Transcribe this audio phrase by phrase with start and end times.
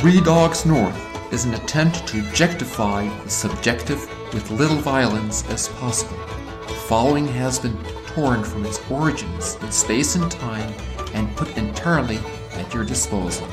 [0.00, 3.98] Three Dogs North is an attempt to objectify the subjective
[4.34, 6.18] with little violence as possible.
[6.68, 10.70] The following has been torn from its origins in space and time
[11.14, 12.18] and put entirely
[12.52, 13.48] at your disposal.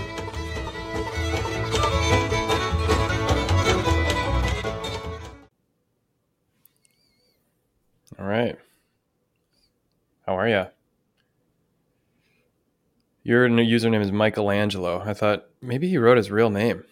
[13.34, 15.02] Your new username is Michelangelo.
[15.04, 16.84] I thought maybe he wrote his real name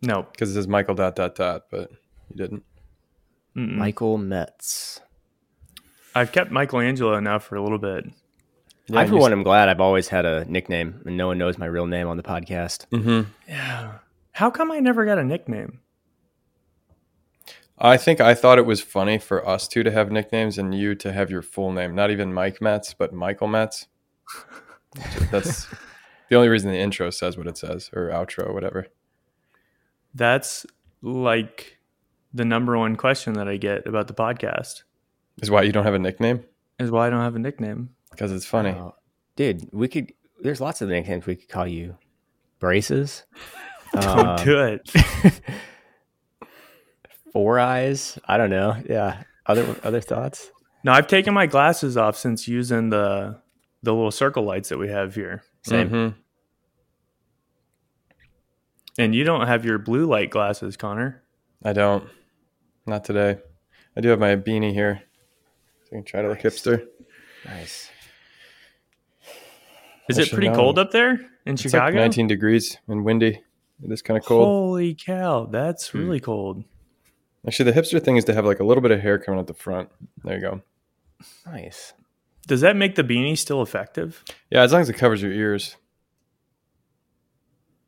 [0.00, 0.22] No.
[0.22, 1.90] because it says Michael dot dot dot, but
[2.30, 2.62] he didn't.
[3.54, 3.76] Mm-mm.
[3.76, 5.02] Michael Metz.
[6.14, 8.06] I've kept Michelangelo now for a little bit.
[8.86, 11.58] Yeah, I, for one, am glad I've always had a nickname and no one knows
[11.58, 12.86] my real name on the podcast.
[12.88, 13.28] Mm-hmm.
[13.46, 13.98] Yeah.
[14.32, 15.80] How come I never got a nickname?
[17.78, 20.94] I think I thought it was funny for us two to have nicknames and you
[20.94, 23.88] to have your full name, not even Mike Metz, but Michael Metz.
[25.30, 25.66] That's
[26.28, 28.86] the only reason the intro says what it says or outro, whatever.
[30.14, 30.64] That's
[31.02, 31.78] like
[32.32, 34.82] the number one question that I get about the podcast
[35.42, 36.44] Is why you don't have a nickname
[36.78, 37.90] is why I don't have a nickname.
[38.10, 38.70] because it's funny.
[38.70, 38.94] Oh,
[39.36, 40.12] dude, we could.
[40.40, 41.96] There's lots of nicknames we could call you.
[42.58, 43.22] Braces.
[43.94, 44.90] Don't Um, do it.
[47.32, 48.18] Four eyes.
[48.26, 48.76] I don't know.
[48.88, 49.22] Yeah.
[49.46, 50.50] Other other thoughts.
[50.82, 53.40] No, I've taken my glasses off since using the
[53.84, 55.42] the little circle lights that we have here.
[55.62, 55.88] Same.
[55.90, 56.14] Mhm.
[58.98, 61.22] And you don't have your blue light glasses, Connor.
[61.64, 62.08] I don't.
[62.86, 63.38] Not today.
[63.96, 65.02] I do have my beanie here.
[65.84, 66.86] So I can try to look hipster.
[67.44, 67.90] Nice.
[70.08, 70.54] Is I it pretty know.
[70.54, 71.12] cold up there
[71.46, 71.86] in It's Chicago?
[71.86, 73.42] like 19 degrees and windy.
[73.82, 74.46] It is kind of cold.
[74.46, 75.98] Holy cow, that's Hmm.
[75.98, 76.64] really cold.
[77.46, 79.46] Actually, the hipster thing is to have like a little bit of hair coming out
[79.46, 79.90] the front.
[80.22, 80.62] There you go.
[81.46, 81.94] Nice.
[82.46, 84.22] Does that make the beanie still effective?
[84.50, 85.76] Yeah, as long as it covers your ears.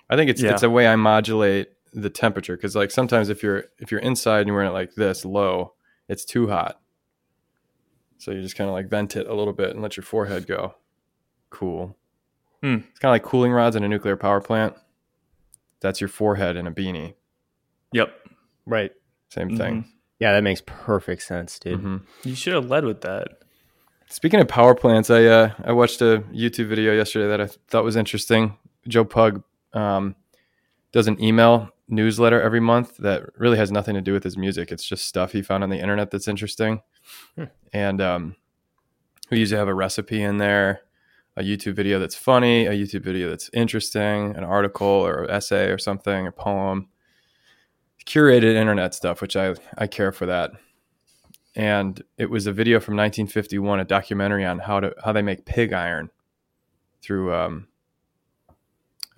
[0.09, 0.53] I think it's Yeah.
[0.53, 4.41] it's a way I modulate the temperature because like sometimes if you're if you're inside
[4.41, 5.75] and you're wearing it like this low,
[6.09, 6.81] it's too hot.
[8.19, 10.47] So you just kind of like vent it a little bit and let your forehead
[10.47, 10.77] go.
[11.51, 11.97] Cool.
[12.63, 12.77] Hmm.
[12.91, 14.75] It's kind of like cooling rods in a nuclear power plant.
[15.81, 17.15] That's your forehead in a beanie.
[17.93, 18.15] Yep.
[18.65, 18.93] Right.
[19.29, 19.93] Same thing.
[20.19, 21.81] Yeah, that makes perfect sense, dude.
[21.81, 22.03] Mhm.
[22.25, 23.41] You should have led with that.
[24.09, 27.85] Speaking of power plants, I uh, I watched a YouTube video yesterday that I thought
[27.85, 28.57] was interesting.
[28.87, 30.15] Joe Pug um,
[30.93, 34.71] does an email newsletter every month that really has nothing to do with his music.
[34.71, 36.83] It's just stuff he found on the internet that's interesting.
[37.35, 37.45] Hmm.
[37.73, 38.37] And um,
[39.31, 40.83] we usually have a recipe in there,
[41.37, 45.79] a YouTube video that's funny, a YouTube video that's interesting, an article or essay or
[45.79, 46.89] something, a poem,
[48.05, 50.53] curated internet stuff, which I I care for that
[51.57, 55.45] and it was a video from 1951, a documentary on how to how they make
[55.47, 56.11] pig iron
[57.03, 57.67] through um,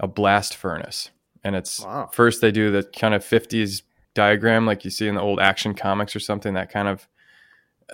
[0.01, 1.11] a blast furnace.
[1.45, 2.09] And it's Wow.
[2.13, 3.83] first they do the kind of 50s
[4.15, 7.09] diagram like you see in the old action comics or something, that kind of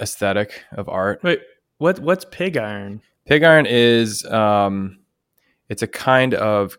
[0.00, 1.22] aesthetic of art.
[1.22, 1.40] Wait,
[1.78, 1.98] what?
[2.00, 3.00] What's pig iron?
[3.26, 4.98] Pig iron is um,
[5.68, 6.76] it's a kind of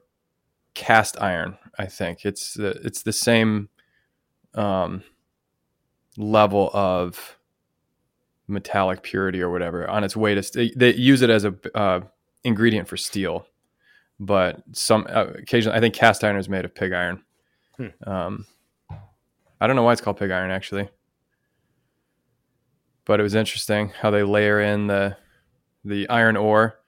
[0.75, 1.57] cast iron.
[1.79, 3.69] I think it's the it's the same
[4.53, 5.03] um,
[6.17, 7.34] level of
[8.47, 10.43] metallic purity or whatever on its way to.
[10.43, 12.01] St- they use it as a uh,
[12.43, 13.45] ingredient for steel,
[14.19, 17.23] but some uh, occasionally I think cast iron is made of pig iron.
[17.77, 18.09] Hmm.
[18.09, 18.45] Um,
[19.59, 20.89] I don't know why it's called pig iron actually,
[23.05, 25.17] but it was interesting how they layer in the
[25.83, 26.79] the iron ore,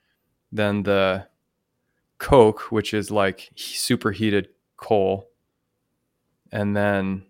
[0.51, 1.27] then the
[2.17, 5.29] coke, which is like superheated coal,
[6.51, 7.23] and then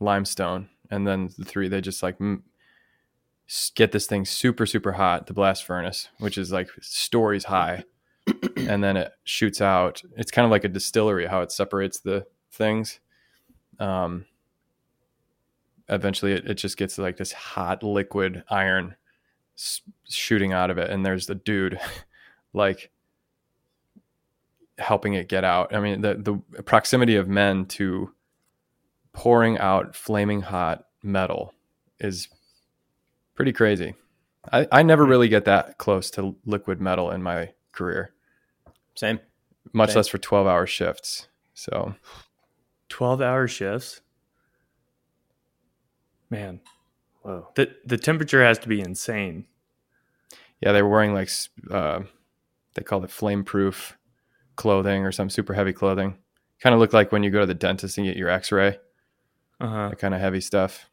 [0.00, 2.44] limestone, and then the three they just like m-
[3.74, 7.84] get this thing super super hot, the blast furnace, which is like stories high,
[8.56, 10.02] and then it shoots out.
[10.16, 13.00] It's kind of like a distillery how it separates the things.
[13.78, 14.26] Um,
[15.88, 18.96] eventually, it, it just gets like this hot liquid iron
[19.56, 21.78] s- shooting out of it and there's the dude
[22.52, 22.90] like
[24.78, 28.12] helping it get out i mean the the proximity of men to
[29.12, 31.54] pouring out flaming hot metal
[32.00, 32.28] is
[33.34, 33.94] pretty crazy
[34.52, 38.12] i i never really get that close to liquid metal in my career
[38.94, 39.18] Same.
[39.72, 39.96] much Same.
[39.96, 41.94] less for 12 hour shifts so
[42.90, 44.02] Twelve hour shifts.
[46.30, 46.60] Man,
[47.22, 47.48] Whoa.
[47.54, 49.46] the the temperature has to be insane.
[50.60, 51.30] yeah they were wearing like
[51.70, 52.00] uh,
[52.74, 53.96] they called it flame proof
[54.56, 56.16] clothing or some super heavy clothing
[56.60, 58.78] kind of looked like when you go to the dentist and get your x-ray
[59.60, 59.88] Uh huh.
[59.90, 60.88] that kind of heavy stuff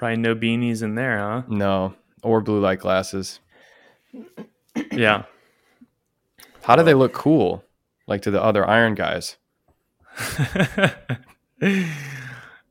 [0.00, 1.42] Probably no beanies in there, huh?
[1.46, 3.38] No, or blue light glasses.
[4.90, 5.24] Yeah.
[6.62, 7.62] How do they look cool?
[8.06, 9.36] Like to the other Iron guys?
[10.16, 10.86] I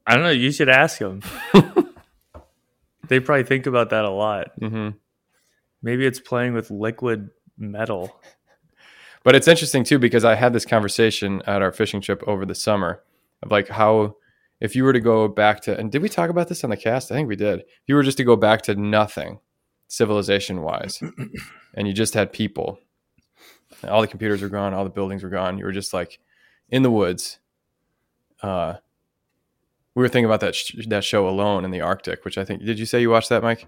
[0.08, 0.32] don't know.
[0.32, 1.22] You should ask them.
[3.08, 4.50] they probably think about that a lot.
[4.58, 4.90] hmm
[5.84, 7.30] Maybe it's playing with liquid
[7.60, 8.20] metal.
[9.24, 12.56] But it's interesting too because I had this conversation at our fishing trip over the
[12.56, 13.04] summer
[13.44, 14.16] of like how
[14.60, 16.78] if you were to go back to and did we talk about this on the
[16.78, 17.12] cast?
[17.12, 17.60] I think we did.
[17.62, 19.40] If you were just to go back to nothing
[19.88, 21.02] civilization wise
[21.74, 22.80] and you just had people
[23.88, 26.20] all the computers were gone all the buildings were gone you were just like
[26.70, 27.40] in the woods
[28.44, 28.76] uh
[29.96, 32.64] we were thinking about that sh- that show alone in the arctic which i think
[32.64, 33.68] did you say you watched that mike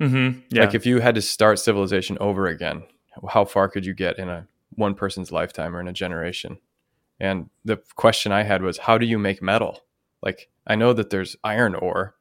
[0.00, 0.40] Mm-hmm.
[0.50, 0.64] Yeah.
[0.64, 2.82] like if you had to start civilization over again
[3.28, 6.58] how far could you get in a one person's lifetime or in a generation
[7.20, 9.78] and the question i had was how do you make metal
[10.22, 12.14] like i know that there's iron ore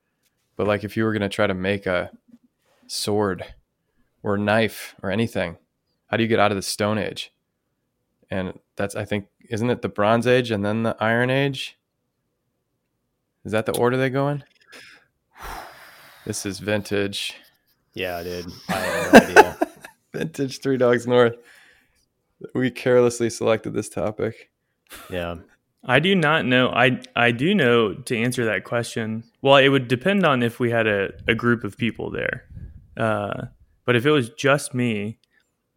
[0.55, 2.11] but like if you were going to try to make a
[2.87, 3.45] sword
[4.23, 5.57] or knife or anything
[6.07, 7.31] how do you get out of the stone age
[8.29, 11.77] and that's i think isn't it the bronze age and then the iron age
[13.45, 14.43] is that the order they go in
[16.25, 17.35] this is vintage
[17.93, 18.45] Yeah, dude.
[18.69, 19.57] I have no idea.
[20.13, 21.35] vintage three dogs north
[22.53, 24.49] we carelessly selected this topic
[25.09, 25.35] Yeah.
[25.83, 26.69] I do not know.
[26.69, 29.23] I I do know to answer that question.
[29.41, 32.45] Well, it would depend on if we had a, a group of people there.
[32.95, 33.45] Uh,
[33.85, 35.17] but if it was just me,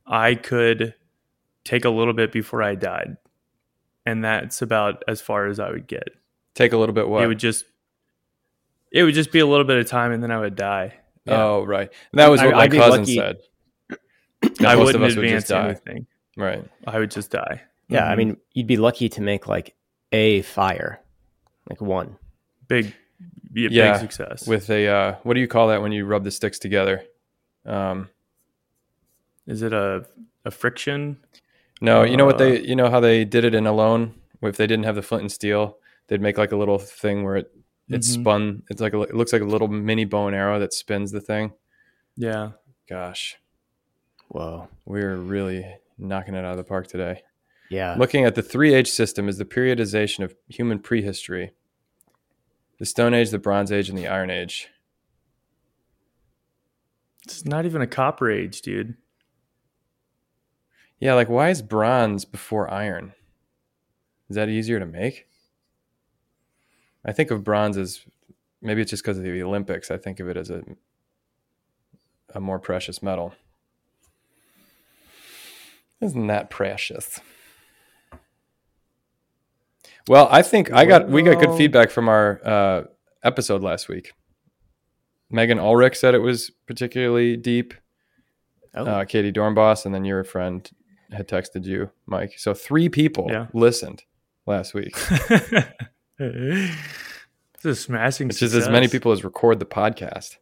[0.06, 0.94] I could
[1.64, 3.16] take a little bit before I died,
[4.04, 6.10] and that's about as far as I would get.
[6.54, 7.64] take a little bit what It would just
[8.92, 10.94] it would just be a little bit of time, and then I would die.
[11.26, 13.36] oh right and that was I- what my I'd be cousin lucky- said
[14.66, 16.06] I wouldn't of us would advance anything.
[16.36, 17.62] right I would just die.
[17.88, 18.06] Yeah.
[18.10, 18.16] I Mhm.
[18.18, 19.74] mean, you'd be lucky to make like
[20.14, 21.00] a fire,
[21.68, 22.16] like one.
[22.68, 22.94] big,
[23.52, 24.46] be a Yeah, big success.
[24.46, 27.02] with a uh, what do you call that when you rub the sticks together
[27.66, 28.08] um
[29.46, 30.06] is it a
[30.44, 31.18] a friction?
[31.80, 34.56] no you know what Uh, they you know how they did it in alone if
[34.56, 37.50] they didn't have the flint and steel they'd make like a little thing where it
[37.88, 38.04] it Mhm.
[38.04, 41.10] spun it's like a, it looks like a little mini bow and arrow that spins
[41.10, 41.52] the thing
[42.16, 42.52] Yeah.
[42.88, 43.36] gosh
[44.28, 44.68] Whoa.
[44.84, 45.64] we're really
[45.98, 47.22] knocking it out of the park today
[47.74, 47.96] Yeah.
[47.98, 51.54] Looking at the three-age system is the periodization of human prehistory,
[52.78, 54.68] the Stone Age, the Bronze Age, and the Iron Age.
[57.24, 58.94] It's not even a copper age, dude.
[61.00, 63.12] Yeah, like why is bronze before iron?
[64.28, 65.26] Is that easier to make?
[67.04, 68.02] I think of bronze as
[68.62, 69.90] maybe it's just because of the Olympics.
[69.90, 70.62] I think of it as a
[72.34, 73.34] a more precious metal.
[76.00, 77.20] Isn't that precious?
[80.08, 82.82] Well, I think I got we got good feedback from our uh,
[83.22, 84.12] episode last week.
[85.30, 87.74] Megan Ulrich said it was particularly deep.
[88.74, 88.84] Oh.
[88.84, 90.68] Uh, Katie Dornboss, and then your friend
[91.10, 92.34] had texted you, Mike.
[92.38, 93.46] So three people Yeah.
[93.54, 94.02] listened
[94.46, 94.94] last week,
[96.18, 96.74] it's
[97.64, 100.36] a smashing which is as many people as record the podcast.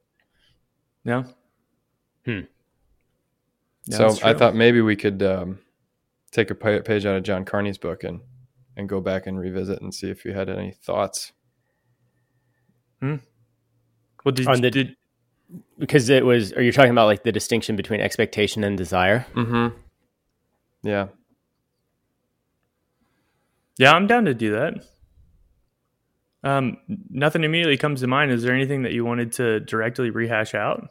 [1.04, 1.24] Yeah.
[2.24, 2.40] Hmm.
[3.84, 5.58] Yeah, so I thought maybe we could um,
[6.30, 8.20] take a page out of John Carney's book and
[8.76, 11.32] and go back and revisit and see if you had any thoughts.
[13.02, 14.96] Well, did, the- did
[15.78, 19.26] because it was, are you talking about like the distinction between expectation and desire?
[19.34, 19.76] Mm-hmm.
[20.84, 21.08] Yeah.
[23.78, 24.74] yeah, I'm down to do that.
[26.44, 26.78] Um,
[27.10, 28.32] nothing immediately comes to mind.
[28.32, 30.90] Is there anything that you wanted to directly rehash out,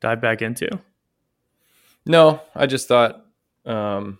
[0.00, 0.68] dive back into?
[2.06, 3.24] No, I just thought
[3.66, 4.18] um,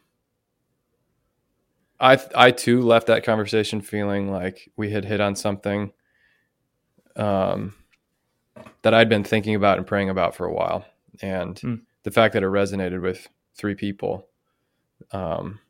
[2.01, 5.93] I I too left that conversation feeling like we had hit on something
[7.17, 7.75] um,
[8.83, 10.87] that I'd been thinking about and praying about for a while,
[11.21, 11.75] and Hmm.
[12.03, 14.29] the fact that it resonated with three people,
[15.13, 15.61] um,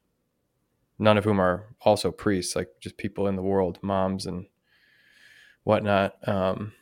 [0.99, 4.47] none of whom are also priests, like just people in the world, moms and
[5.65, 6.17] whatnot.
[6.29, 6.73] Um,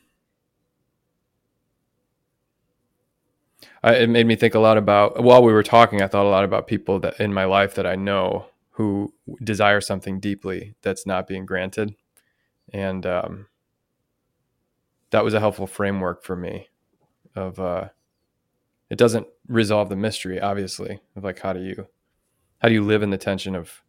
[3.83, 6.01] I, it made me think a lot about while we were talking.
[6.01, 8.47] I thought a lot about people that in my life that I know
[8.79, 11.93] who desire something deeply that's not being granted,
[12.71, 13.47] and um,
[15.09, 16.69] that was a helpful framework for me.
[17.35, 17.89] Of uh,
[18.89, 21.87] it doesn't resolve the mystery, obviously, of like how do you
[22.59, 23.83] how do you live in the tension of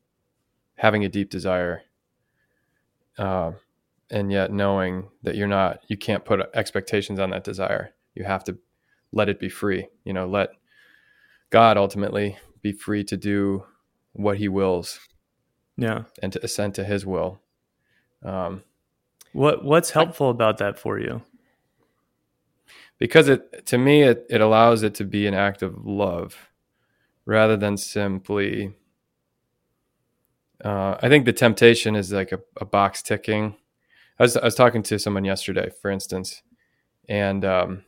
[0.74, 1.82] having a deep desire,
[3.16, 3.52] uh,
[4.10, 7.94] and yet knowing that you're not you can't put expectations on that desire.
[8.16, 8.58] You have to
[9.12, 9.86] let it be free.
[10.02, 10.48] You know, let
[11.50, 13.66] God ultimately be free to do
[14.12, 15.00] what He wills
[15.76, 16.04] Yeah.
[16.22, 17.40] and to assent to His will.
[18.22, 18.62] Um,
[19.32, 21.22] What What's helpful about that for you?
[22.98, 26.50] because it to me it, it allows it to be an act of love
[27.24, 28.74] rather than simply
[30.64, 33.56] Uh, I think the temptation is like a, a box ticking.
[34.18, 36.42] I was I was talking to someone yesterday, for instance,
[37.08, 37.84] and um,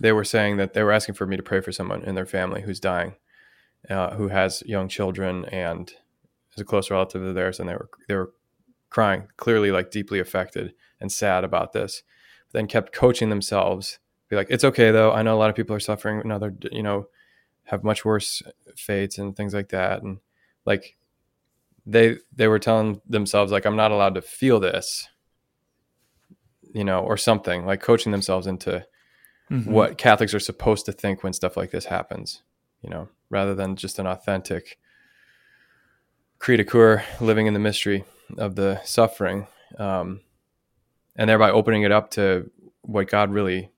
[0.00, 2.26] they were saying that they were asking for me to pray for someone in their
[2.26, 3.16] family who's dying,
[3.88, 5.92] uh, who has young children and
[6.54, 8.32] is a close relative of theirs, and they were they were
[8.90, 12.02] crying, clearly like deeply affected and sad about this.
[12.48, 15.12] But then kept coaching themselves, be like, "It's okay though.
[15.12, 17.08] I know a lot of people are suffering, and other you know
[17.64, 18.42] have much worse
[18.76, 20.18] fates and things like that." And
[20.64, 20.96] like
[21.86, 25.08] they they were telling themselves like, "I'm not allowed to feel this,"
[26.74, 28.86] you know, or something like coaching themselves into
[29.50, 29.66] Mhm.
[29.66, 32.42] what Catholics are supposed to think when stuff like this happens,
[32.82, 34.78] you know, rather than just an authentic
[36.40, 38.04] coeur living in the mystery
[38.38, 39.46] of the suffering,
[39.78, 40.20] um,
[41.16, 42.50] and thereby opening it up to
[42.82, 43.70] what God really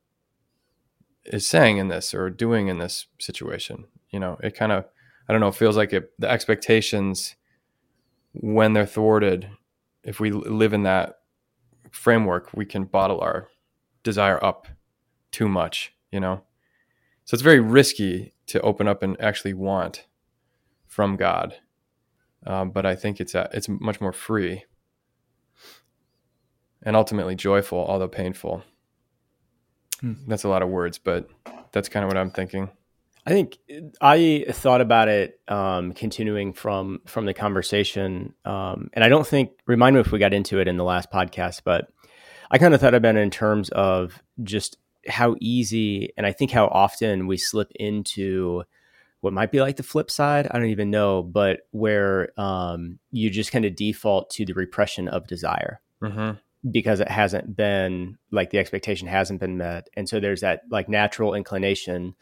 [1.24, 3.84] is saying in this or doing in this situation.
[4.10, 4.84] You know, it kind of,
[5.28, 7.36] I don't know, feels like it, the expectations
[8.32, 9.50] when they're thwarted,
[10.02, 11.18] if we live in that
[11.90, 13.48] framework, we can bottle our
[14.02, 14.66] desire up
[15.30, 16.42] too much, you know?
[17.24, 20.06] So it's very risky to open up and actually want
[20.86, 21.56] from God.
[22.46, 24.64] Um, but I think it's, a, it's much more free
[26.82, 28.62] and ultimately joyful, although painful.
[30.00, 30.14] Hmm.
[30.26, 31.28] That's a lot of words, but
[31.72, 32.70] that's kind of what I'm thinking.
[33.24, 33.58] I think
[34.00, 39.52] I thought about it um, continuing from from the conversation, um, and I don't think
[39.66, 41.86] remind me if we got into it in the last podcast, but
[42.50, 44.76] I kind of thought about it in terms of just
[45.08, 48.64] how easy and I think how often we slip into
[49.20, 50.48] what might be like the flip side.
[50.50, 55.08] I don't even know, but where um, you just kind of default to the repression
[55.08, 56.32] of desire Mm-hmm.
[56.72, 60.88] because it hasn't been like the expectation hasn't been met and so there's that like
[60.88, 62.16] natural inclination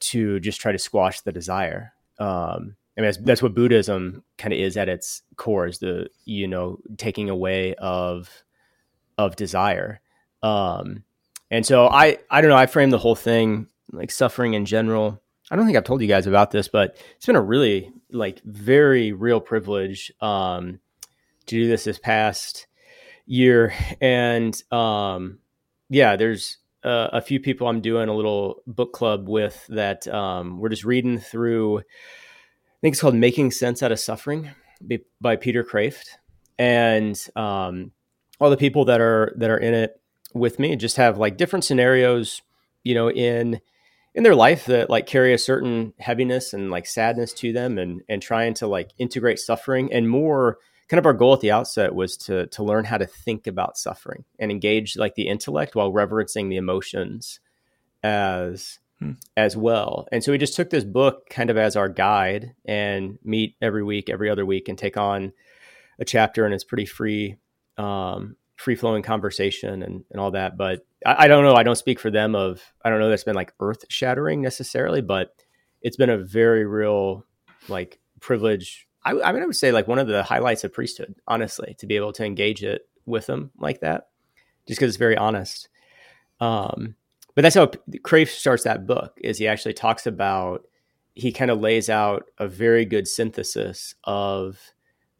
[0.00, 4.52] to just try to squash the desire um i mean that's, that's what buddhism kind
[4.52, 8.42] of is at its core is the you know taking away of
[9.18, 10.00] of desire
[10.42, 11.04] um
[11.52, 15.20] and so i i don't know i frame the whole thing like suffering in general.
[15.50, 18.42] I don't think i've told you guys about this but it's been a really like
[18.42, 20.80] very real privilege um
[21.46, 22.66] to do this this past
[23.26, 23.74] year.
[24.00, 25.38] And um
[25.88, 30.58] yeah there's uh, a few people i'm doing a little book club with that um
[30.58, 31.82] we're just reading through i
[32.80, 36.06] think it's called making sense out of suffering by, by peter kreeft.
[36.58, 37.92] And um
[38.40, 40.01] all the people that are that are in it
[40.34, 42.42] with me and just have like different scenarios
[42.84, 43.60] you know in
[44.14, 48.02] in their life that like carry a certain heaviness and like sadness to them and
[48.08, 50.58] and trying to like integrate suffering and more
[50.88, 53.78] kind of our goal at the outset was to to learn how to think about
[53.78, 57.40] suffering and engage like the intellect while reverencing the emotions
[58.02, 59.12] as Hmm.
[59.36, 60.06] as well.
[60.12, 63.82] And so we just took this book kind of as our guide and meet every
[63.82, 65.32] week, every other week, and take on
[65.98, 66.44] a chapter.
[66.44, 67.34] And it's pretty free,
[67.76, 70.56] um, free flowing conversation and, and all that.
[70.56, 71.54] But I, I don't know.
[71.54, 72.34] I don't speak for them.
[72.34, 73.10] Of I don't know.
[73.10, 75.34] That's been like earth shattering necessarily, but
[75.82, 77.26] it's been a very real
[77.68, 78.86] like privilege.
[79.04, 81.86] I, I mean, I would say like one of the highlights of priesthood, honestly, to
[81.86, 84.08] be able to engage it with them like that,
[84.68, 85.68] just because it's very honest.
[86.40, 86.94] Um,
[87.34, 87.66] but that's how
[88.04, 89.18] Kreeft starts that book.
[89.22, 90.66] Is he actually talks about
[91.14, 94.58] he kind of lays out a very good synthesis of,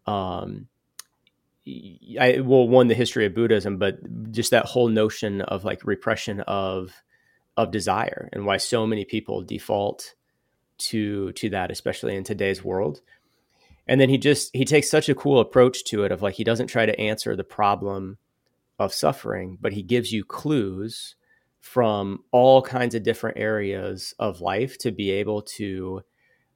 [0.06, 0.68] um,
[1.66, 6.40] I well one the history of Buddhism, but just that whole notion of like repression
[6.40, 6.92] of
[7.56, 10.14] of desire and why so many people default
[10.78, 13.00] to to that, especially in today's world.
[13.86, 16.44] And then he just he takes such a cool approach to it of like he
[16.44, 18.18] doesn't try to answer the problem
[18.78, 21.14] of suffering, but he gives you clues
[21.60, 26.02] from all kinds of different areas of life to be able to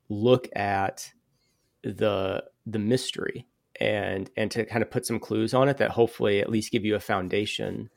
[0.09, 1.13] look at
[1.83, 3.47] the the mystery
[3.80, 6.85] and and to kind of put some clues on it that hopefully at least give
[6.85, 7.90] you a foundation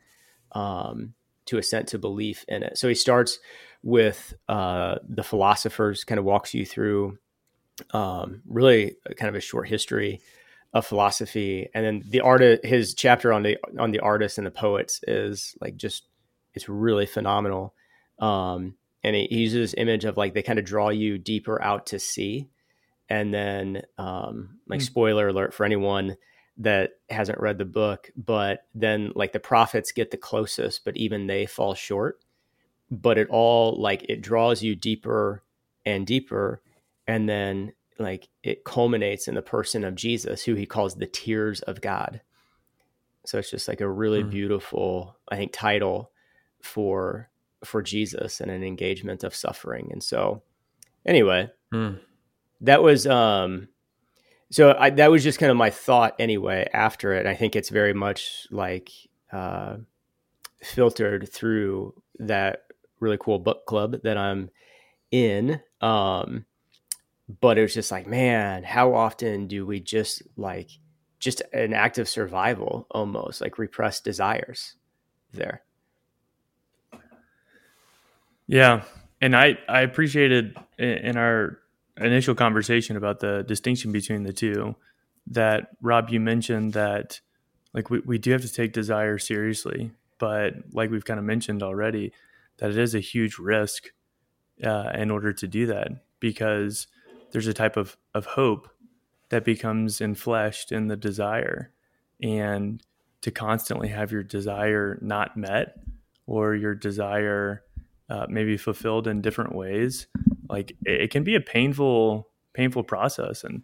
[0.54, 1.14] um,
[1.46, 2.78] to assent to belief in it.
[2.78, 3.40] So he starts
[3.84, 7.18] with uh, the philosophers, kind of walks you through
[7.92, 10.22] um, really kind of a short history
[10.74, 12.42] of philosophy, and then the art.
[12.64, 16.08] His chapter on the on the artists and the poets is like just
[16.54, 17.74] it's really phenomenal.
[18.20, 22.00] Um, and he uses image of like they kind of draw you deeper out to
[22.00, 22.50] sea,
[23.10, 24.86] and then um, like Mm.
[24.86, 26.16] spoiler alert for anyone
[26.58, 31.28] that hasn't read the book, but then like the prophets get the closest, but even
[31.28, 32.20] they fall short.
[32.92, 35.44] But it all like it draws you deeper
[35.86, 36.62] and deeper,
[37.08, 41.62] and then like it culminates in the person of Jesus, who he calls the tears
[41.62, 42.22] of God.
[43.26, 44.30] So it's just like a really Hmm.
[44.30, 46.12] beautiful, I think, title
[46.62, 47.30] for
[47.64, 49.90] for Jesus and an engagement of suffering.
[49.92, 50.42] And so,
[51.06, 51.96] anyway, Hmm.
[52.62, 53.70] That was um
[54.52, 57.28] so I, that was just kind of my thought anyway after it.
[57.28, 58.90] I think it's very much like
[59.32, 59.78] uh,
[60.62, 62.64] filtered through that
[63.00, 64.50] really cool book club that I'm
[65.12, 65.62] in.
[65.82, 66.46] Um,
[67.42, 70.72] but it was just like, man, how often do we just like
[71.20, 74.76] just an act of survival almost like repressed desires
[75.32, 75.62] there?
[78.48, 78.82] Yeah.
[79.22, 81.60] And I, I appreciated in our
[82.06, 84.76] initial conversation about the distinction between the two
[85.28, 87.20] that Rob, you mentioned that
[87.74, 91.62] like we, we do have to take desire seriously, but like we've kind of mentioned
[91.62, 92.12] already,
[92.58, 93.92] that it is a huge risk
[94.64, 95.90] uh, in order to do that
[96.20, 96.88] because
[97.32, 98.70] there's a type of, of hope
[99.30, 101.72] that becomes enfleshed in the desire.
[102.22, 102.82] And
[103.22, 105.80] to constantly have your desire not met
[106.26, 107.64] or your desire
[108.10, 110.08] uh, maybe fulfilled in different ways,
[110.50, 113.44] like it, it, can be a painful, painful process.
[113.44, 113.64] And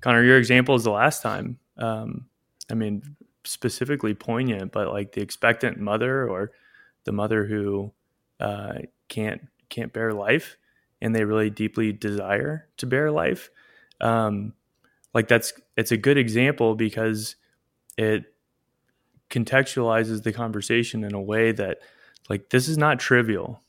[0.00, 1.58] Connor, your example is the last time.
[1.76, 2.26] Um,
[2.70, 6.52] I mean, specifically poignant, but like the expectant mother or
[7.04, 7.92] the mother who
[8.40, 8.74] uh,
[9.08, 10.56] can't can't bear life
[11.00, 13.50] and they really deeply desire to bear life.
[14.00, 14.54] Um,
[15.12, 17.36] like that's it's a good example because
[17.96, 18.24] it
[19.30, 21.78] contextualizes the conversation in a way that
[22.28, 23.60] like this is not trivial.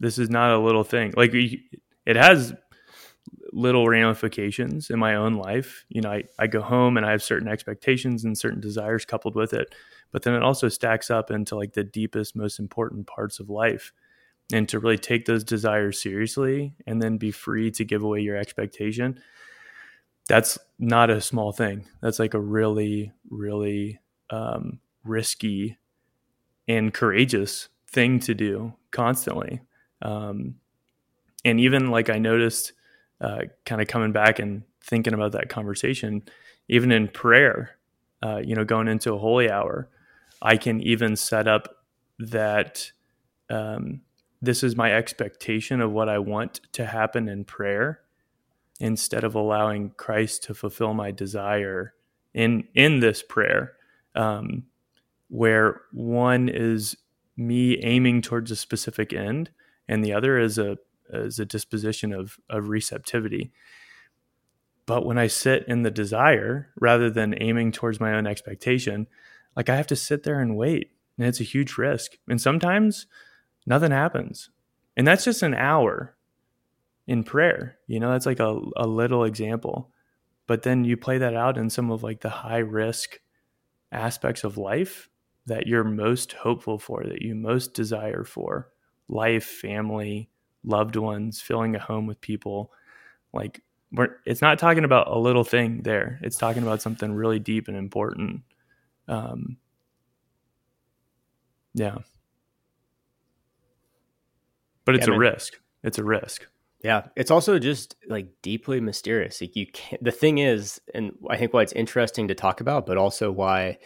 [0.00, 1.14] This is not a little thing.
[1.16, 1.32] Like
[2.06, 2.54] it has
[3.52, 5.84] little ramifications in my own life.
[5.88, 9.36] You know, I, I go home and I have certain expectations and certain desires coupled
[9.36, 9.74] with it,
[10.10, 13.92] but then it also stacks up into like the deepest, most important parts of life.
[14.52, 18.36] And to really take those desires seriously and then be free to give away your
[18.36, 19.20] expectation,
[20.28, 21.86] that's not a small thing.
[22.02, 25.78] That's like a really, really um, risky
[26.68, 29.62] and courageous thing to do constantly.
[30.02, 30.56] Um,
[31.44, 32.72] and even like I noticed,
[33.20, 36.22] uh, kind of coming back and thinking about that conversation,
[36.68, 37.76] even in prayer,
[38.22, 39.88] uh, you know, going into a holy hour,
[40.42, 41.84] I can even set up
[42.18, 42.92] that
[43.50, 44.02] um,
[44.40, 48.00] this is my expectation of what I want to happen in prayer
[48.80, 51.94] instead of allowing Christ to fulfill my desire
[52.32, 53.74] in in this prayer
[54.14, 54.64] um,
[55.28, 56.96] where one is
[57.36, 59.50] me aiming towards a specific end
[59.88, 60.78] and the other is a
[61.12, 63.52] is a disposition of of receptivity.
[64.86, 69.06] But when i sit in the desire rather than aiming towards my own expectation
[69.56, 72.12] like i have to sit there and wait and it's a huge risk.
[72.28, 73.06] And sometimes
[73.66, 74.50] nothing happens.
[74.96, 76.16] And that's just an hour
[77.06, 79.90] in prayer you know that's like a, a little example.
[80.46, 83.20] But then you play that out in some of like the high risk
[83.92, 85.08] aspects of life
[85.46, 88.70] that you're most hopeful for that you most desire for.
[89.08, 90.30] Life family
[90.64, 92.72] loved ones filling a home with people.
[93.32, 96.18] Like we're, it's not talking about a little thing there.
[96.22, 98.42] It's talking about something really deep and important.
[99.08, 99.58] Um,
[101.74, 101.98] yeah.
[104.84, 105.54] But it's yeah, a risk.
[105.82, 106.46] It's a risk.
[106.82, 107.06] Yeah.
[107.16, 109.40] It's also just like deeply mysterious.
[109.40, 112.84] Like you can't the thing is and i think why it's interesting to talk about
[112.86, 113.78] but also why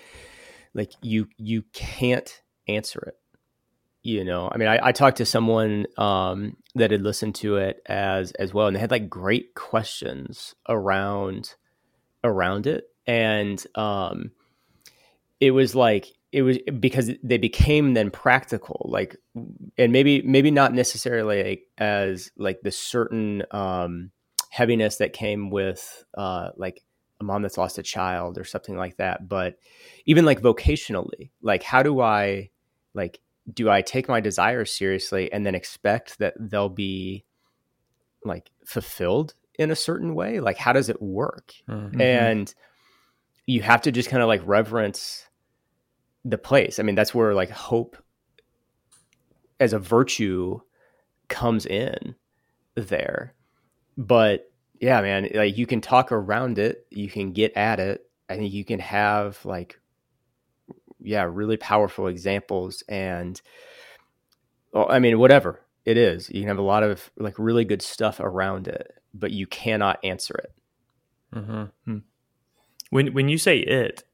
[0.75, 3.17] like you you can't answer it
[4.03, 7.81] you know i mean i, I talked to someone um, that had listened to it
[7.87, 11.55] as as well and they had like great questions around
[12.25, 14.31] around it and um
[15.41, 19.17] it was like it was because they became then practical like
[19.79, 24.11] and maybe maybe not necessarily like, as like the certain um
[24.51, 26.83] heaviness that came with uh like
[27.21, 29.57] a mom that's lost a child or something like that but
[30.07, 32.51] even like vocationally like how do i
[32.95, 33.21] like
[33.53, 37.25] do i take my desires seriously and then expect that they'll be
[38.25, 42.01] like fulfilled in a certain way like how does it work mm-hmm.
[42.01, 42.55] and
[43.47, 45.29] you have to just kind of like reverence
[46.25, 46.79] the place.
[46.79, 47.97] I mean, that's where like hope
[49.59, 50.61] as a virtue
[51.29, 52.15] comes in
[52.75, 53.35] there.
[53.97, 58.05] But yeah, man, like you can talk around it, you can get at it.
[58.29, 59.81] I think you can have like
[61.01, 63.41] yeah, really powerful examples and
[64.73, 67.83] well, I mean, whatever it is, you can have a lot of like really good
[67.83, 70.53] stuff around it, but you cannot answer it.
[71.35, 71.99] Mm-hmm.
[72.91, 74.05] When when you say it,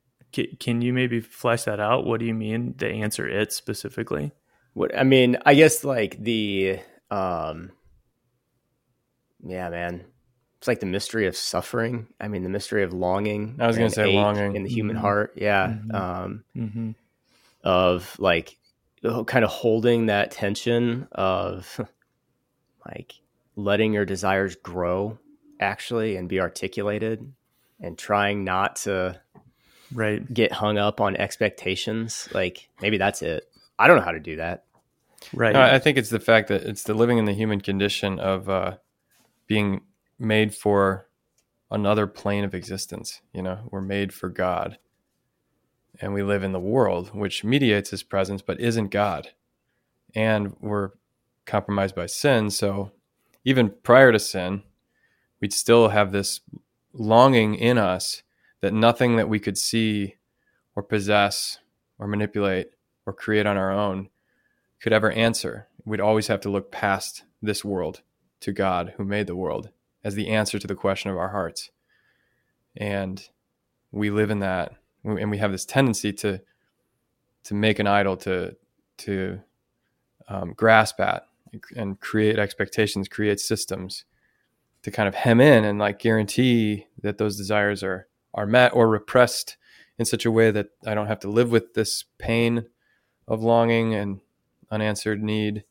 [0.58, 2.06] can you maybe flesh that out?
[2.06, 4.32] What do you mean the answer it specifically?
[4.72, 7.70] What I mean, I guess like the um
[9.46, 10.04] yeah, man.
[10.64, 12.06] It's like the mystery of suffering.
[12.18, 13.56] I mean, the mystery of longing.
[13.60, 15.04] I was going to say longing in the human mm-hmm.
[15.04, 15.34] heart.
[15.36, 15.66] Yeah.
[15.66, 15.94] Mm-hmm.
[15.94, 16.90] Um mm-hmm.
[17.62, 18.56] of like
[19.26, 21.78] kind of holding that tension of
[22.88, 23.12] like
[23.56, 25.18] letting your desires grow
[25.60, 27.30] actually and be articulated
[27.78, 29.20] and trying not to
[29.92, 30.32] Right.
[30.32, 32.26] get hung up on expectations.
[32.32, 33.44] Like maybe that's it.
[33.78, 34.64] I don't know how to do that.
[35.34, 35.52] Right.
[35.52, 38.48] No, I think it's the fact that it's the living in the human condition of
[38.48, 38.76] uh,
[39.46, 39.82] being
[40.24, 41.08] made for
[41.70, 43.20] another plane of existence.
[43.32, 44.78] You know, we're made for God,
[46.00, 49.30] and we live in the world which mediates His presence, but isn't God.
[50.14, 50.90] And we're
[51.44, 52.50] compromised by sin.
[52.50, 52.92] So,
[53.44, 54.62] even prior to sin,
[55.40, 56.40] we'd still have this
[56.92, 58.22] longing in us
[58.60, 60.14] that nothing that we could see
[60.74, 61.58] or possess
[61.98, 62.70] or manipulate
[63.04, 64.08] or create on our own
[64.80, 65.68] could ever answer.
[65.84, 68.00] We'd always have to look past this world
[68.40, 69.70] to God who made the world
[70.04, 71.70] as the answer to the question of our hearts.
[72.76, 73.26] And
[73.90, 76.40] we live in that and we have this tendency to
[77.44, 78.56] to make an idol to
[78.96, 79.40] to
[80.28, 81.26] um, grasp at
[81.76, 84.04] and create expectations, create systems
[84.82, 88.88] to kind of hem in and like guarantee that those desires are are met or
[88.88, 89.56] repressed
[89.98, 92.66] in such a way that I don't have to live with this pain
[93.28, 94.20] of longing and
[94.70, 95.64] unanswered need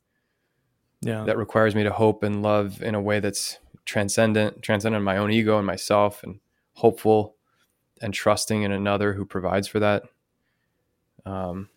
[1.02, 1.26] yeah.
[1.26, 5.32] that requires me to hope and love in a way that's transcendent, transcendent my own
[5.32, 6.40] ego and myself, and
[6.74, 7.36] hopeful
[8.02, 10.04] and trusting in another who provides for that.
[11.26, 11.70] Um,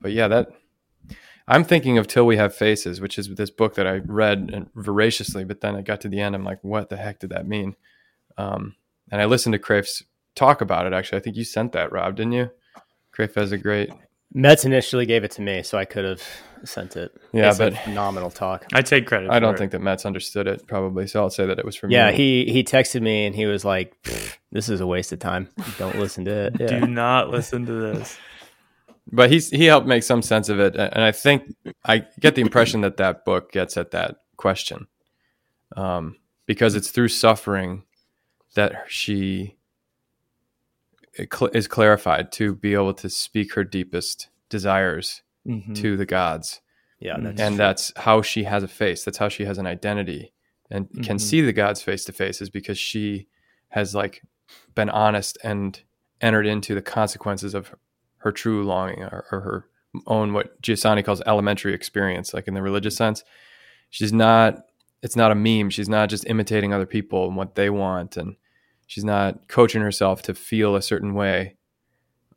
[0.00, 0.48] but yeah, that
[1.46, 5.44] I'm thinking of Till We Have Faces, which is this book that I read voraciously,
[5.44, 7.74] but then I got to the end, I'm like, what the heck did that mean?
[8.36, 8.76] Um,
[9.10, 10.92] and I listened to Kreeft's talk about it.
[10.92, 12.50] Actually, I think you sent that, Rob, didn't you?
[13.12, 13.90] Crafe has a great
[14.32, 16.22] Metz initially gave it to me, so I could have
[16.64, 17.16] sent it.
[17.32, 18.66] Yeah, It's a but- phenomenal talk.
[18.74, 19.30] I take credit.
[19.30, 19.58] I don't for it.
[19.58, 22.16] think that Metz understood it probably, so I'll say that it was from Yeah, you.
[22.16, 23.94] he he texted me and he was like,
[24.52, 25.48] "This is a waste of time.
[25.78, 26.80] Don't listen to it." Yeah.
[26.80, 28.18] Do not listen to this.
[29.10, 32.42] but he's he helped make some sense of it, and I think I get the
[32.42, 34.88] impression that that book gets at that question,
[35.76, 37.84] um, because it's through suffering
[38.54, 39.57] that she it
[41.32, 45.74] cl- is clarified to be able to speak her deepest desires Mhm.
[45.76, 46.60] to the gods.
[47.00, 47.22] yeah, Mm.
[47.24, 47.58] that's and true.
[47.58, 50.32] that's how she has a face that's how she has an identity
[50.70, 51.20] and can Mhm.
[51.20, 53.28] see the gods face to face is because she
[53.68, 54.22] has like
[54.74, 55.82] been honest and
[56.20, 57.72] entered into the consequences of
[58.18, 59.68] her true longing or, or her
[60.08, 63.22] own what Giussani calls elementary experience like in the religious sense
[63.90, 64.64] she's not
[65.02, 68.34] it's not a meme she's not just imitating other people and what they want and
[68.88, 71.54] she's not coaching herself to feel a certain way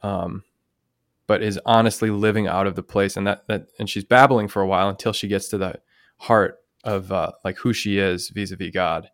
[0.03, 0.43] um
[1.25, 4.61] but is honestly living out of the place and that that and she's babbling for
[4.61, 5.79] a while until she gets to the
[6.17, 9.09] heart of uh, like who she is vis-a-vis God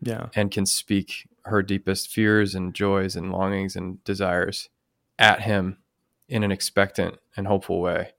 [0.00, 0.28] Yeah.
[0.34, 4.68] and can speak her deepest fears and joys and longings and desires
[5.18, 5.78] at him
[6.28, 8.10] in an expectant and hopeful way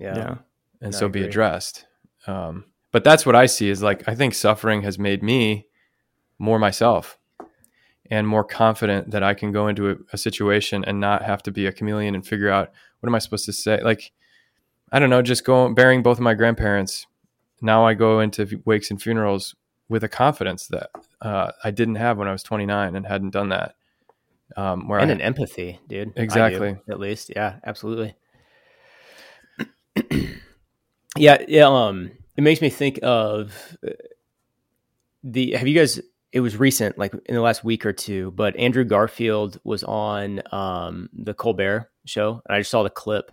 [0.00, 0.16] yeah.
[0.16, 0.34] Yeah.
[0.80, 1.86] and I so be addressed
[2.26, 5.68] um, but that's what i see is like i think suffering has made me
[6.38, 7.18] more myself
[8.10, 11.50] and more confident that i can go into a, a situation and not have to
[11.50, 12.70] be a chameleon and figure out
[13.00, 14.12] what am i supposed to say like
[14.92, 17.06] i don't know just going burying both of my grandparents
[17.62, 19.54] now i go into wakes and funerals
[19.88, 20.90] with a confidence that
[21.22, 23.74] uh, i didn't have when i was 29 and hadn't done that
[24.56, 26.08] um, where and I, an empathy, dude.
[26.08, 26.76] I do, Exactly.
[26.88, 28.14] at least, yeah, absolutely.
[31.16, 31.66] yeah, yeah.
[31.68, 33.92] Um, it makes me think of uh,
[35.22, 35.52] the.
[35.52, 36.00] Have you guys?
[36.32, 38.30] It was recent, like in the last week or two.
[38.30, 43.32] But Andrew Garfield was on um, the Colbert Show, and I just saw the clip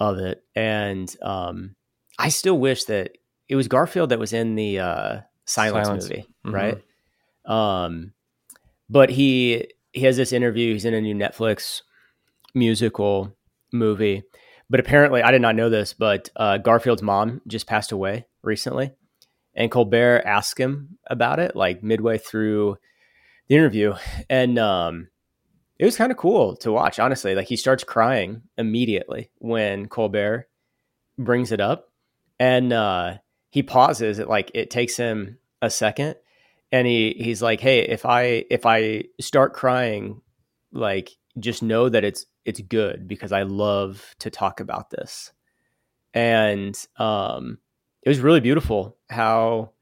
[0.00, 1.76] of it, and um,
[2.18, 3.12] I still wish that
[3.48, 6.08] it was Garfield that was in the uh, Silence, Silence.
[6.08, 6.52] movie, Mhm.
[6.52, 6.82] right?
[7.46, 8.12] Um,
[8.90, 10.72] but he he has this interview.
[10.72, 11.82] He's in a new Netflix
[12.54, 13.36] musical
[13.72, 14.22] movie.
[14.70, 18.92] But apparently, I did not know this, but uh, Garfield's mom just passed away recently,
[19.58, 22.78] and Colbert asked him about it like midway through
[23.48, 23.92] the interview,
[24.30, 25.08] and um,
[25.80, 27.00] it was kind of cool to watch.
[27.00, 30.48] Honestly, like he starts crying immediately when Colbert
[31.18, 31.90] brings it up,
[32.38, 33.18] and uh,
[33.50, 34.20] he pauses.
[34.20, 36.14] It like it takes him a second,
[36.70, 40.22] and he he's like, "Hey, if I if I start crying,
[40.70, 45.32] like just know that it's it's good because I love to talk about this."
[46.14, 47.58] And um,
[48.04, 49.72] it was really beautiful how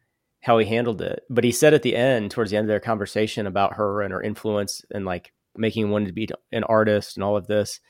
[0.40, 1.24] how he handled it.
[1.28, 4.12] But he said at the end, towards the end of their conversation about her and
[4.12, 7.80] her influence and like making him want to be an artist and all of this.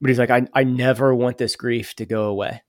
[0.00, 2.62] But he's like, I I never want this grief to go away.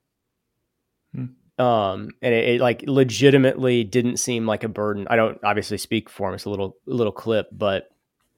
[1.61, 5.07] Um, and it, it like legitimately didn't seem like a burden.
[5.09, 6.35] I don't obviously speak for him.
[6.35, 7.89] It's a little little clip, but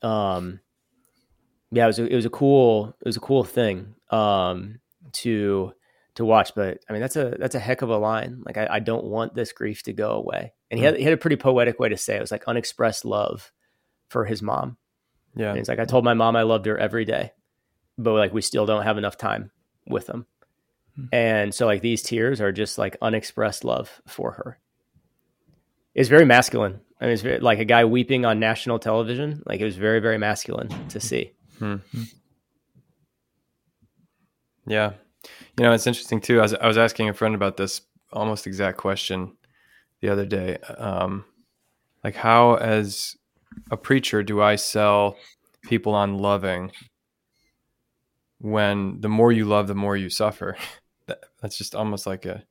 [0.01, 0.59] um,
[1.71, 4.79] yeah, it was a, it was a cool it was a cool thing um
[5.13, 5.71] to
[6.15, 6.53] to watch.
[6.55, 8.43] But I mean, that's a that's a heck of a line.
[8.45, 10.53] Like I, I don't want this grief to go away.
[10.69, 12.17] And he had he had a pretty poetic way to say it.
[12.17, 13.51] It was like unexpressed love
[14.09, 14.77] for his mom.
[15.35, 15.49] Yeah.
[15.49, 17.31] And he's like, I told my mom I loved her every day,
[17.97, 19.51] but like we still don't have enough time
[19.87, 20.25] with them.
[20.95, 21.05] Hmm.
[21.11, 24.59] And so like these tears are just like unexpressed love for her.
[25.95, 26.81] It's very masculine.
[26.99, 29.43] I mean, it's very, like a guy weeping on national television.
[29.45, 31.33] Like it was very, very masculine to see.
[31.59, 31.77] Hmm.
[34.65, 34.93] Yeah.
[35.57, 36.39] You know, it's interesting too.
[36.39, 39.37] I was, I was asking a friend about this almost exact question
[40.01, 40.57] the other day.
[40.77, 41.25] Um,
[42.03, 43.15] like, how, as
[43.71, 45.15] a preacher, do I sell
[45.63, 46.71] people on loving
[48.39, 50.57] when the more you love, the more you suffer?
[51.05, 52.45] That, that's just almost like a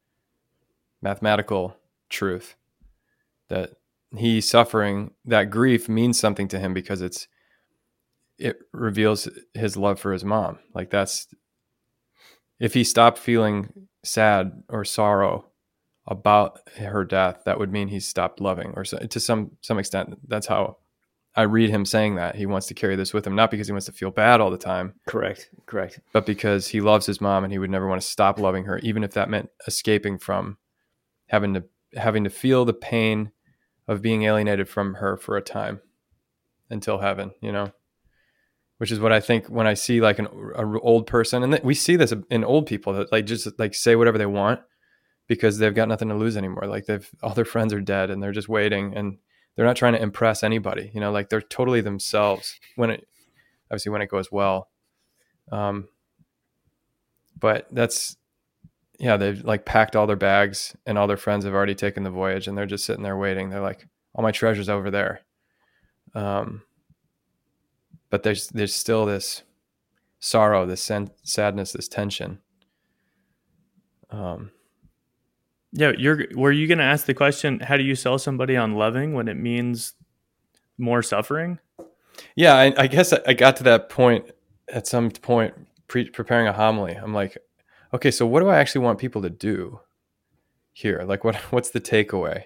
[1.01, 1.77] mathematical
[2.09, 2.55] truth
[3.49, 3.71] that
[4.17, 7.29] he suffering that grief means something to him because it's
[8.39, 11.27] it reveals his love for his mom like that's
[12.63, 15.45] if he stopped feeling sad or sorrow
[16.07, 20.17] about her death that would mean he stopped loving or so, to some some extent
[20.29, 20.77] that's how
[21.37, 23.73] i read him saying that he wants to carry this with him not because he
[23.73, 25.51] wants to feel bad all the time Correct.
[25.67, 26.01] Correct.
[26.13, 28.79] but because he loves his mom and he would never want to stop loving her
[28.79, 30.57] even if that meant escaping from
[31.27, 33.31] having to having to feel the pain
[33.87, 35.81] of being alienated from her for a time
[36.71, 37.73] until heaven you know
[38.83, 40.27] which is what i think when i see like an
[40.83, 44.19] old person and we see this in old people that like just like say whatever
[44.19, 44.61] they want
[45.33, 46.67] because they've got nothing to lose anymore.
[46.67, 49.17] Like they've all their friends are dead and they're just waiting and
[49.55, 53.07] they're not trying to impress anybody you know like they're totally themselves when it
[53.71, 54.69] obviously when it goes well.
[55.51, 55.89] Um
[57.39, 58.17] but that's
[58.99, 62.11] yeah they've like packed all their bags and all their friends have already taken the
[62.11, 63.51] voyage and they're just sitting there waiting.
[63.51, 65.21] They're like all my treasures over there.
[66.15, 66.63] Um
[68.13, 69.43] but there's there's still this
[70.21, 72.39] sorrow this sen- sadness this tension.
[74.11, 74.51] Um
[75.73, 78.75] Yeah, you're were you going to ask the question how do you sell somebody on
[78.75, 79.95] loving when it means
[80.79, 81.59] more suffering?
[82.37, 84.31] yeah i, I guess I, got to that point
[84.69, 85.55] at some point
[85.89, 86.93] pre- preparing a homily.
[86.95, 87.39] I'm like
[87.95, 89.81] okay so what do i actually want people to do
[90.75, 91.03] here?
[91.07, 92.45] Like what what's the takeaway?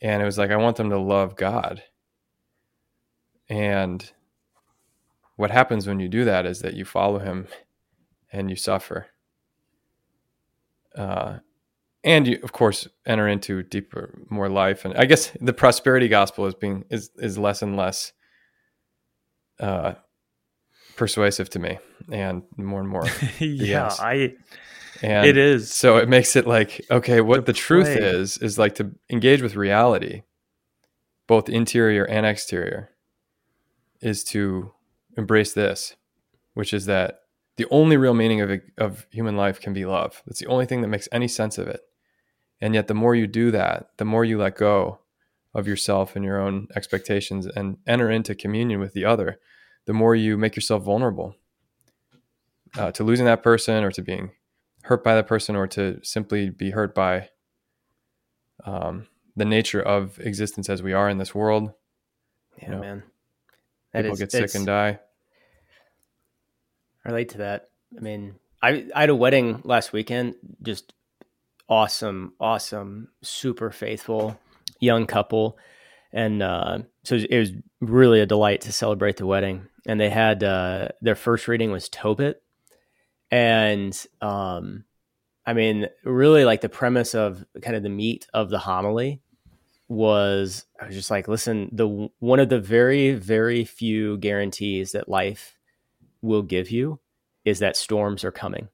[0.00, 1.82] And it was like i want them to love god.
[3.50, 4.10] And
[5.42, 7.48] what happens when you do that is that you follow him
[8.32, 9.08] and you suffer
[10.96, 11.38] uh,
[12.04, 16.46] and you of course enter into deeper more life and i guess the prosperity gospel
[16.46, 18.12] is being is is less and less
[19.58, 19.94] uh
[20.94, 21.76] persuasive to me
[22.12, 23.04] and more and more
[23.40, 23.92] yeah.
[23.98, 24.34] I
[25.02, 25.74] and it is.
[25.74, 29.42] so it makes it like okay what The the truth is is like to engage
[29.42, 30.22] with reality
[31.26, 32.90] both interior and exterior
[34.00, 34.72] is to
[35.16, 35.96] embrace this
[36.54, 37.20] which is that
[37.56, 40.80] the only real meaning of of human life can be love that's the only thing
[40.80, 41.80] that makes any sense of it
[42.60, 44.98] and yet the more you do that the more you let go
[45.54, 49.38] of yourself and your own expectations and enter into communion with the other
[49.86, 51.34] the more you make yourself vulnerable
[52.76, 54.30] uh, to losing that person or to being
[54.84, 57.28] hurt by that person or to simply be hurt by
[58.64, 61.72] um, the nature of existence as we are in this world.
[62.60, 63.02] Yeah, know, man.
[63.92, 64.98] That People is- get sick and die.
[67.04, 67.70] I relate to that.
[67.96, 70.36] I mean, I I had a wedding last weekend.
[70.62, 70.94] Just
[71.68, 74.38] awesome, awesome, super faithful
[74.80, 75.58] young couple,
[76.12, 77.50] and uh, so it was,
[77.80, 79.66] really a delight to celebrate the wedding.
[79.86, 82.40] And they had uh, their first reading was Tobit,
[83.30, 84.84] and um,
[85.44, 89.20] I mean, really like the premise of kind of the meat of the homily
[89.92, 95.08] was I was just like, listen, the one of the very very few guarantees that
[95.08, 95.58] life
[96.20, 97.00] will give you
[97.44, 98.68] is that storms are coming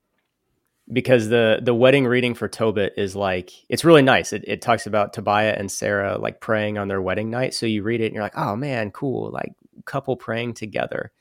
[0.92, 4.32] because the the wedding reading for Tobit is like it's really nice.
[4.32, 7.54] It, it talks about Tobiah and Sarah like praying on their wedding night.
[7.54, 9.52] So you read it and you're like, oh man, cool, like
[9.84, 11.12] couple praying together.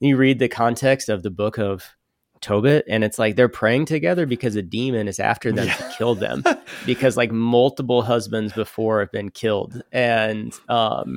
[0.00, 1.84] And you read the context of the book of
[2.44, 6.14] Tobit, and it's like they're praying together because a demon is after them to kill
[6.14, 6.44] them
[6.86, 11.16] because like multiple husbands before have been killed and um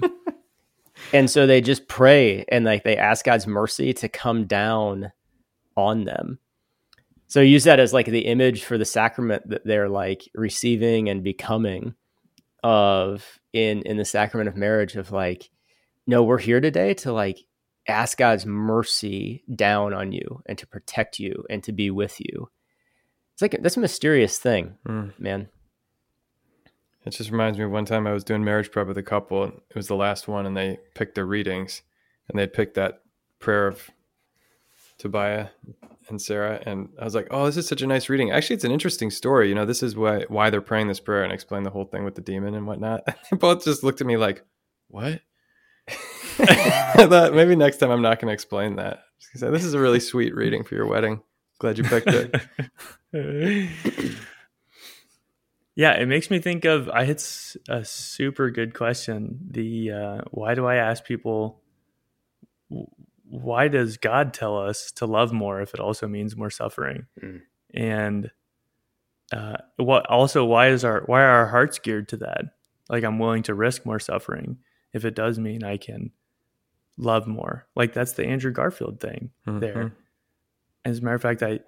[1.14, 5.12] and so they just pray and like they ask God's mercy to come down
[5.76, 6.40] on them.
[7.28, 11.26] So use that as like the image for the sacrament that they're like receiving and
[11.26, 11.94] becoming
[12.64, 15.50] of in in the sacrament of marriage of like
[16.08, 17.46] no we're here today to like
[17.88, 22.50] ask God's mercy down on you and to protect you and to be with you.
[23.34, 25.18] It's like that's a mysterious thing, Mm.
[25.20, 25.50] man.
[27.06, 29.44] It just reminds me of one time I was doing marriage prep with a couple.
[29.44, 31.82] And it was the last one, and they picked their readings,
[32.28, 33.02] and they picked that
[33.40, 33.90] prayer of
[34.98, 35.48] Tobiah
[36.10, 38.64] and Sarah, and I was like, "Oh, this is such a nice reading." Actually, it's
[38.66, 39.48] an interesting story.
[39.50, 42.04] You know, this is why why they're praying this prayer, and explain the whole thing
[42.04, 43.06] with the demon and whatnot.
[43.32, 44.44] they both just looked at me like,
[44.90, 45.22] "What?"
[46.40, 49.00] I thought maybe next time I'm not going to explain that.
[49.36, 51.22] Say, this is a really sweet reading for your wedding.
[51.60, 52.36] Glad you picked it.
[55.76, 56.90] yeah, it makes me think of.
[56.90, 59.40] I it's a super good question.
[59.50, 61.62] The uh, why do I ask people?
[63.24, 67.08] Why does God tell us to love more if it also means more suffering?
[67.22, 67.42] Mm.
[67.74, 68.32] And
[69.34, 72.46] uh, what also why is our why are our hearts geared to that?
[72.90, 74.58] Like I'm willing to risk more suffering
[74.94, 76.12] if it does mean I can
[76.98, 77.68] love more.
[77.76, 79.60] Like that's the Andrew Garfield thing mm-hmm.
[79.60, 79.94] there.
[80.84, 81.60] As a matter of fact, I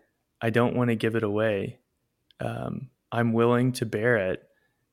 [0.41, 1.79] I don't want to give it away.
[2.39, 4.43] Um, I'm willing to bear it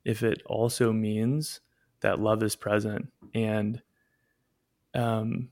[0.04, 1.60] if it also means
[2.00, 3.08] that love is present.
[3.34, 3.82] And
[4.94, 5.50] um,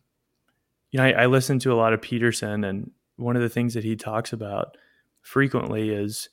[0.90, 3.74] you know, I, I listen to a lot of Peterson, and one of the things
[3.74, 4.76] that he talks about
[5.20, 6.28] frequently is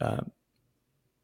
[0.00, 0.22] uh,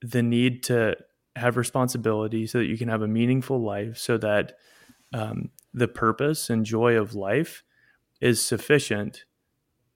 [0.02, 0.96] the need to
[1.36, 4.56] have responsibility so that you can have a meaningful life, so that
[5.12, 7.62] um, the purpose and joy of life
[8.20, 9.24] is sufficient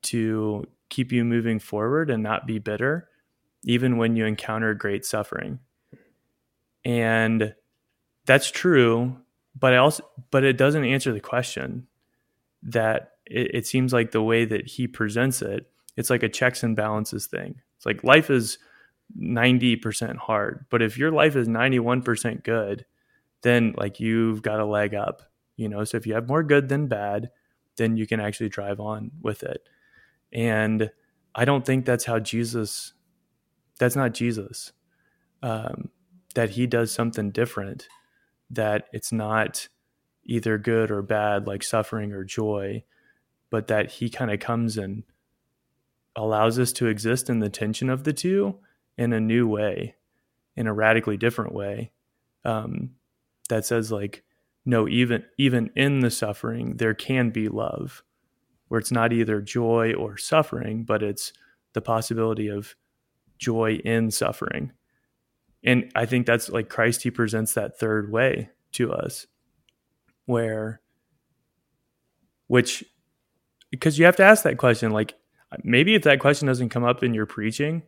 [0.03, 3.09] to keep you moving forward and not be bitter,
[3.65, 5.59] even when you encounter great suffering.
[6.85, 7.55] And
[8.27, 9.17] that's true,
[9.59, 11.87] but I also but it doesn't answer the question
[12.63, 16.63] that it, it seems like the way that he presents it, it's like a checks
[16.63, 17.61] and balances thing.
[17.77, 18.59] It's like life is
[19.19, 22.85] 90% hard, but if your life is 91% good,
[23.43, 25.23] then like you've got a leg up,
[25.57, 25.85] you know.
[25.85, 27.31] So if you have more good than bad,
[27.77, 29.69] then you can actually drive on with it.
[30.33, 30.91] And
[31.35, 32.93] I don't think that's how Jesus.
[33.79, 34.73] That's not Jesus.
[35.43, 35.91] Um,
[36.35, 37.89] that he does something different.
[38.51, 39.69] That it's not
[40.25, 42.85] either good or bad, like suffering or joy,
[43.51, 45.05] but that he kind of comes and
[46.17, 48.59] allows us to exist in the tension of the two
[48.97, 49.97] in a new way,
[50.57, 51.91] in a radically different way.
[52.45, 52.91] Um,
[53.49, 54.24] that says like
[54.65, 58.03] no even even in the suffering there can be love
[58.69, 61.33] where it's not either joy or suffering but it's
[61.75, 62.75] the possibility of
[63.39, 64.73] joy in suffering.
[65.65, 69.27] And i think that's like christ he presents that third way to us
[70.27, 70.81] where
[72.47, 72.85] which
[73.71, 75.15] because you have to ask that question like
[75.63, 77.83] maybe if that question doesn't come up in your preaching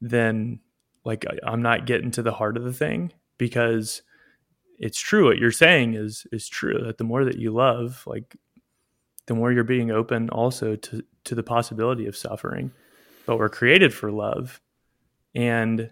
[0.00, 0.60] then
[1.04, 4.02] like i'm not getting to the heart of the thing because
[4.78, 8.36] it's true what you're saying is is true that the more that you love like
[9.28, 12.72] the more you're being open also to to the possibility of suffering.
[13.26, 14.60] But we're created for love
[15.34, 15.90] and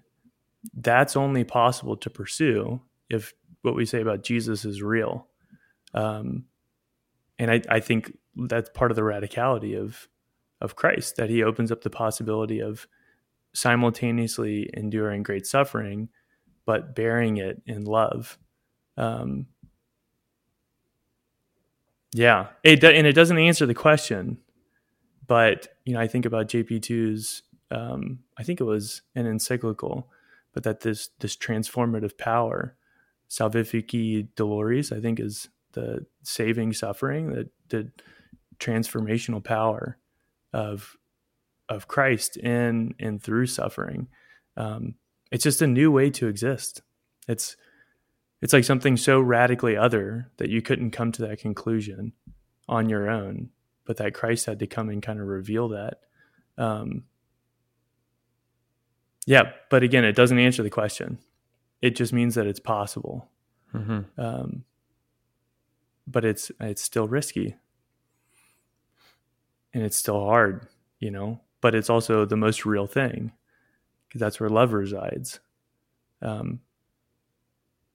[0.74, 5.28] that's only possible to pursue if what we say about jesus is real.
[5.94, 6.46] Um,
[7.38, 10.08] and I, I think that's part of the radicality of
[10.62, 12.86] of christ that he opens up the possibility of
[13.54, 16.08] simultaneously enduring great suffering
[16.64, 18.38] but bearing it in love
[18.96, 19.46] um,
[22.12, 24.38] yeah, it and it doesn't answer the question,
[25.26, 27.42] but you know, I think about JP2's.
[27.70, 30.08] Um, I think it was an encyclical,
[30.54, 32.76] but that this this transformative power,
[33.28, 37.90] salvifici doloris, I think is the saving suffering, the the
[38.58, 39.98] transformational power
[40.52, 40.96] of
[41.68, 44.08] of Christ in and through suffering.
[44.56, 44.94] Um,
[45.30, 46.82] it's just a new way to exist.
[47.28, 47.56] It's
[48.46, 52.12] it's like something so radically other that you couldn't come to that conclusion
[52.68, 53.50] on your own,
[53.84, 55.98] but that Christ had to come and kind of reveal that.
[56.56, 57.06] Um,
[59.26, 61.18] yeah, but again, it doesn't answer the question.
[61.82, 63.28] It just means that it's possible.
[63.74, 64.02] Mm-hmm.
[64.16, 64.62] Um,
[66.06, 67.56] but it's it's still risky,
[69.74, 70.68] and it's still hard,
[71.00, 71.40] you know.
[71.60, 73.32] But it's also the most real thing
[74.06, 75.40] because that's where love resides.
[76.22, 76.60] Um,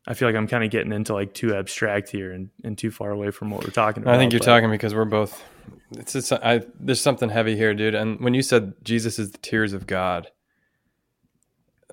[0.08, 2.90] I feel like I'm kind of getting into like too abstract here and, and too
[2.90, 4.16] far away from what we're talking about.
[4.16, 4.46] I think you're but.
[4.46, 5.44] talking because we're both.
[5.92, 7.94] It's just, I, there's something heavy here, dude.
[7.94, 10.32] And when you said Jesus is the tears of God,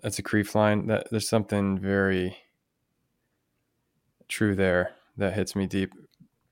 [0.02, 0.86] that's a Kreeft line.
[0.86, 2.36] That there's something very
[4.28, 5.92] true there that hits me deep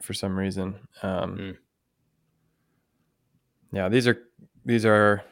[0.02, 0.74] for some reason.
[1.02, 1.57] Um, mm.
[3.72, 4.18] Yeah, these are
[4.64, 5.22] these are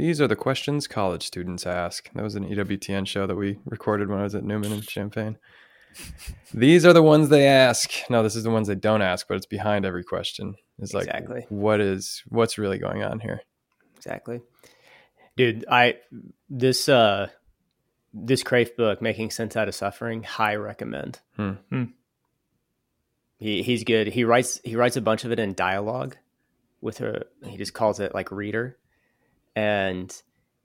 [0.00, 2.10] these are the questions college students ask.
[2.14, 5.36] That was an EWTN show that we recorded when I was at Newman and Champaign.
[6.54, 7.90] These are the ones they ask.
[8.08, 10.54] No, this is the ones they don't ask, but it's behind every question.
[10.78, 11.46] It's like exactly.
[11.50, 13.42] what is what's really going on here?
[13.96, 14.40] Exactly.
[15.36, 15.96] Dude, I
[16.48, 17.28] this uh
[18.14, 21.20] this Kreeft book, Making Sense Out of Suffering, high recommend.
[21.36, 21.52] Hmm.
[21.68, 21.84] Hmm.
[23.38, 24.06] He he's good.
[24.06, 26.16] He writes he writes a bunch of it in dialogue
[26.80, 28.78] with her he just calls it like reader.
[29.56, 30.14] And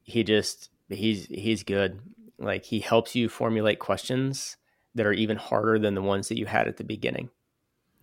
[0.04, 2.00] he just he's he's good.
[2.38, 4.58] Like he helps you formulate questions
[4.94, 7.30] that are even harder than the ones that you had at the beginning.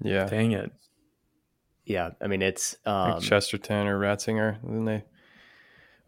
[0.02, 0.26] Yeah.
[0.26, 0.72] Dang it.
[1.84, 4.58] Yeah, I mean it's um, like Chesterton or Ratzinger.
[4.62, 5.04] Then they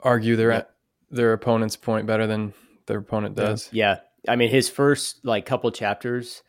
[0.00, 0.62] argue their Yeah.
[1.10, 2.54] their opponent's point better than
[2.86, 3.44] their opponent Yeah.
[3.44, 3.68] does.
[3.72, 3.96] Yeah.
[4.28, 6.42] I mean, his first like couple chapters,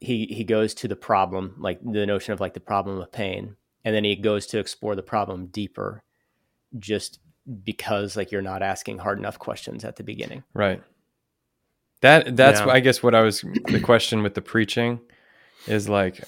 [0.00, 3.56] he he goes to the problem, like the notion of like the problem of pain,
[3.84, 6.02] and then he goes to explore the problem deeper,
[6.78, 7.18] just
[7.64, 10.44] because like you're not asking hard enough questions at the beginning.
[10.54, 10.82] Right.
[12.00, 12.68] That that's Yeah.
[12.68, 15.00] I guess what I was the question with the preaching
[15.66, 16.22] is like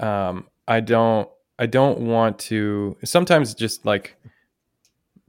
[0.00, 1.28] um I don't
[1.58, 4.16] I don't want to sometimes just like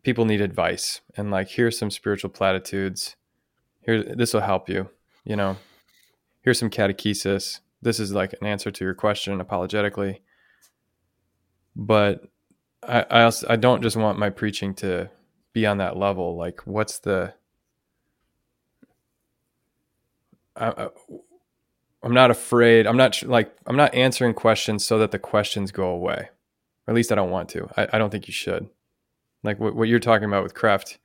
[0.03, 3.15] people need advice and like here's some spiritual platitudes.
[3.81, 4.89] Here this will help you,
[5.23, 5.57] you know.
[6.41, 7.59] Here's some catechesis.
[7.81, 10.21] This is like an answer to your question apologetically.
[11.75, 12.29] But
[12.87, 15.09] I I also I don't just want my preaching to
[15.53, 16.35] be on that level.
[16.35, 17.33] Like what's the
[20.55, 20.89] I,
[22.03, 22.87] I'm not afraid.
[22.87, 26.29] I'm not like I'm not answering questions so that the questions go away.
[26.87, 27.69] Or at least I don't want to.
[27.75, 28.69] I, I don't think you should.
[29.43, 30.97] Like what, what you're talking about with Kreeft,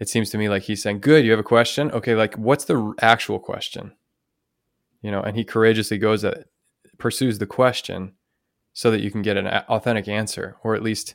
[0.00, 1.90] it seems to me like he's saying, "Good, you have a question.
[1.92, 3.92] Okay, like what's the actual question?"
[5.00, 6.46] You know, and he courageously goes at
[6.98, 8.14] pursues the question
[8.74, 11.14] so that you can get an authentic answer, or at least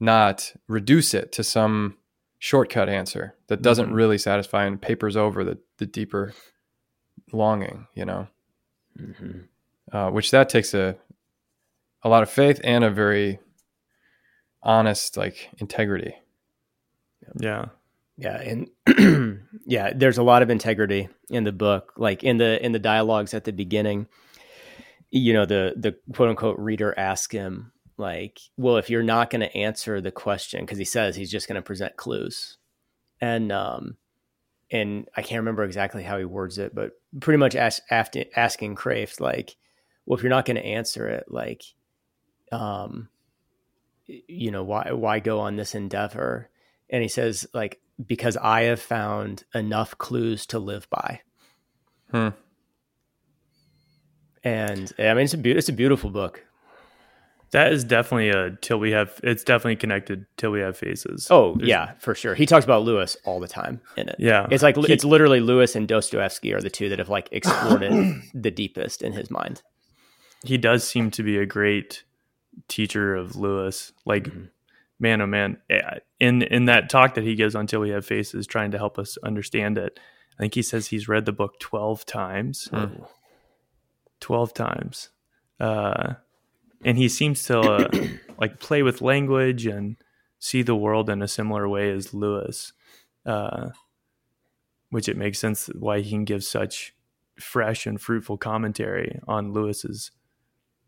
[0.00, 1.96] not reduce it to some
[2.38, 3.94] shortcut answer that doesn't Mhm.
[3.94, 6.32] really satisfy and papers over the the deeper
[7.32, 7.86] longing.
[7.94, 8.28] You know
[9.92, 10.96] uh, which that takes a
[12.02, 13.38] a lot of faith and a very
[14.62, 16.14] honest like integrity.
[17.38, 17.66] Yeah.
[18.16, 18.68] Yeah, and
[19.66, 21.92] yeah, there's a lot of integrity in the book.
[21.96, 24.08] Like in the in the dialogues at the beginning,
[25.10, 29.40] you know, the the quote unquote reader asks him like, "Well, if you're not going
[29.40, 32.58] to answer the question, because he says he's just going to present clues,"
[33.20, 33.96] and um,
[34.70, 39.20] and I can't remember exactly how he words it, but pretty much after asking Kreeft
[39.20, 39.56] like,
[40.06, 41.62] "Well, if you're not going to answer it, like,
[42.52, 43.08] um,
[44.06, 46.48] you know, why why go on this endeavor?"
[46.88, 51.20] And he says like because I have found enough clues to live by.
[52.10, 52.28] Hmm.
[54.42, 56.44] And I mean, it's a be- it's a beautiful book.
[57.52, 59.18] That is definitely a till we have.
[59.22, 61.26] It's definitely connected till we have faces.
[61.30, 62.34] Oh There's, yeah, for sure.
[62.34, 64.16] He talks about Lewis all the time in it.
[64.18, 67.28] Yeah, it's like he, it's literally Lewis and Dostoevsky are the two that have like
[67.32, 69.62] explored it the deepest in his mind.
[70.44, 72.04] He does seem to be a great
[72.68, 73.92] teacher of Lewis.
[74.06, 74.44] Like, mm-hmm.
[75.00, 78.06] man, oh man, eh, in in that talk that he gives on till we have
[78.06, 79.98] faces, trying to help us understand it.
[80.38, 82.68] I think he says he's read the book twelve times.
[82.72, 83.04] Mm.
[84.20, 85.10] 12 times.
[85.58, 86.14] Uh,
[86.84, 87.88] and he seems to uh,
[88.40, 89.96] like play with language and
[90.38, 92.72] see the world in a similar way as Lewis,
[93.26, 93.70] uh,
[94.90, 96.94] which it makes sense why he can give such
[97.38, 100.10] fresh and fruitful commentary on Lewis's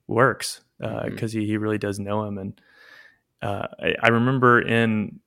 [0.07, 1.41] works because mm-hmm.
[1.41, 2.39] he, he really does know him.
[2.39, 2.61] And
[3.41, 5.21] uh, I, I, remember in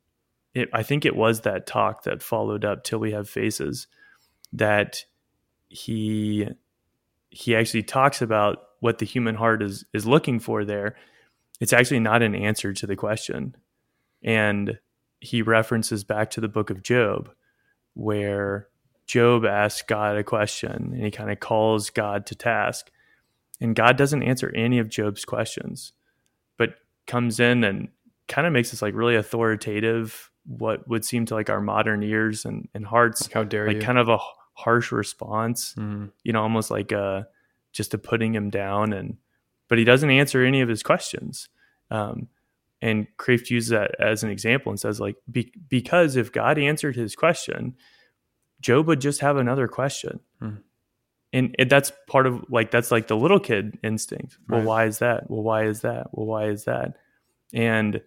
[0.53, 3.87] it, I think it was that talk that followed up Till We Have Faces
[4.53, 5.05] that
[5.67, 6.47] he
[7.35, 10.95] he actually talks about what the human heart is is looking for there.
[11.59, 13.55] It's actually not an answer to the question.
[14.23, 14.79] And
[15.19, 17.29] he references back to the book of Job
[17.93, 18.69] where
[19.05, 22.89] Job asks God a question and he kind of calls God to task.
[23.59, 25.91] And God doesn't answer any of Job's questions,
[26.57, 26.75] but
[27.05, 27.89] comes in and
[28.29, 32.45] kind of makes this like really authoritative, what would seem to like our modern ears
[32.45, 33.81] and, and hearts, Like, how dare like you?
[33.81, 34.19] kind of a
[34.55, 36.11] harsh response, Mhm.
[36.23, 37.23] you know, almost like uh
[37.71, 39.17] just a putting him down and
[39.67, 41.49] but he doesn't answer any of his questions.
[41.91, 42.27] Um,
[42.81, 46.95] and Kreeft uses that as an example and says like be, because if God answered
[46.95, 47.75] his question,
[48.61, 50.19] Job would just have another question.
[50.39, 50.55] Hmm.
[51.33, 54.37] And it, that's part of like that's like the little kid instinct.
[54.47, 54.67] Well, Right.
[54.67, 55.29] why is that?
[55.29, 56.07] Well, why is that?
[56.13, 56.95] Well, why is that?
[57.53, 58.01] And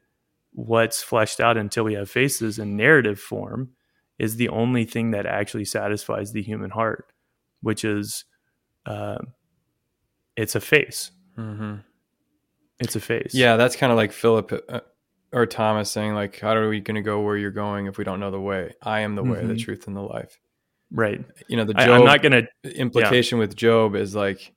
[0.53, 3.70] what's fleshed out until we have faces in narrative form
[4.19, 7.12] is the only thing that actually satisfies the human heart,
[7.62, 8.25] which is
[8.87, 9.19] uh,
[10.37, 11.11] it's a face.
[11.37, 11.83] Mhm.
[12.81, 13.35] It's a face.
[13.35, 14.81] Yeah, that's kind of like Philip uh,
[15.33, 18.05] or Thomas saying, like, how are we going to go where you're going if we
[18.05, 18.73] don't know the way?
[18.83, 19.59] I am the way, the Mhm.
[19.61, 20.39] truth, and the life.
[20.91, 21.23] Right.
[21.49, 22.43] You know, the Job I'm not gonna.
[22.64, 24.55] implication with Job is like,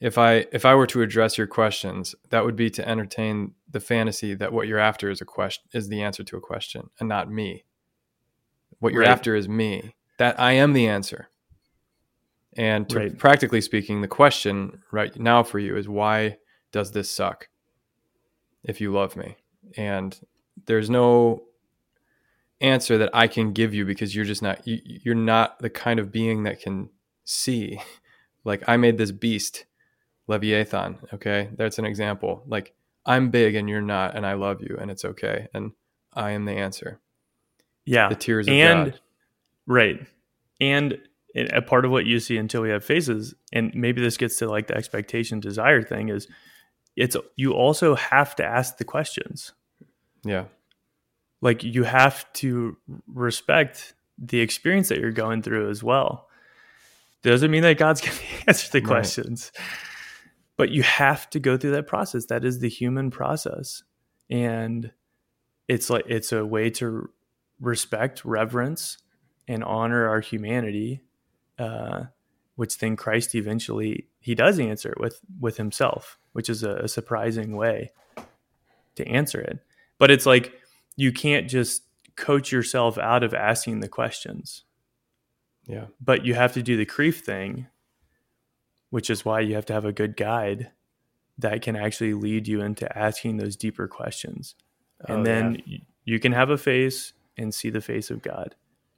[0.00, 3.80] if I if I were to address your questions, that would be to entertain the
[3.80, 7.08] fantasy that what you're after is a question is the answer to a question, and
[7.08, 7.64] not me.
[8.80, 9.10] What you're Right.
[9.10, 9.94] after is me.
[10.18, 11.28] That I am the answer.
[12.56, 13.18] And to, Right.
[13.18, 16.38] practically speaking, the question right now for you is why
[16.72, 17.48] does this suck?
[18.64, 19.36] If you love me,
[19.76, 20.18] and
[20.66, 21.44] there's no
[22.60, 26.00] answer that I can give you because you're just not you, you're not the kind
[26.00, 26.90] of being that can
[27.24, 27.80] see.
[28.44, 29.66] Like I made this beast
[30.26, 30.98] Leviathan.
[31.12, 32.44] Okay, that's an example.
[32.46, 32.72] Like
[33.04, 35.72] I'm big and you're not, and I love you, and it's okay, and
[36.14, 37.00] I am the answer.
[37.88, 39.00] Yeah, The tears of and God.
[39.66, 40.06] right,
[40.60, 40.98] and
[41.34, 44.48] a part of what you see until we have faces, and maybe this gets to
[44.48, 46.26] like the expectation desire thing is,
[46.96, 49.52] it's you also have to ask the questions.
[50.24, 50.46] Yeah,
[51.40, 52.76] Like you have to
[53.06, 56.28] respect the experience that you're going through as well.
[57.22, 58.86] Doesn't mean that God's going to answer the Right.
[58.88, 59.52] questions,
[60.56, 62.26] but you have to go through that process.
[62.26, 63.84] That is the human process,
[64.28, 64.90] and
[65.68, 67.10] it's like it's a way to
[67.60, 68.98] respect, reverence,
[69.46, 71.02] and honor our humanity,
[71.58, 72.04] uh,
[72.56, 77.56] which then Christ eventually he does answer with with himself, which is a, a surprising
[77.56, 77.92] way
[78.96, 79.60] to answer it.
[79.98, 80.52] But it's like
[80.96, 81.82] you can't just
[82.16, 84.64] coach yourself out of asking the questions
[85.68, 87.66] yeah, but you have to do the Kreeft thing,
[88.88, 90.70] which is why you have to have a good guide
[91.36, 94.54] that can actually lead you into asking those deeper questions.
[95.06, 98.54] And Oh, then y you can have a face and see the face of God,